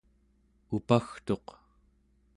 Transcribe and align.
upagtuq 0.75 1.47